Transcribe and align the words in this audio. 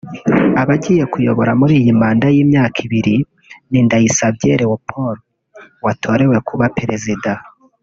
Abagiye 0.61 1.03
kuyobora 1.13 1.51
muri 1.59 1.73
iyi 1.81 1.91
manda 2.01 2.27
y’imyaka 2.35 2.77
ibiri 2.87 3.15
ni 3.69 3.79
Ndayisabye 3.85 4.51
Leopord 4.59 5.19
watorewe 5.85 6.37
kuba 6.47 6.65
Perezida 6.77 7.31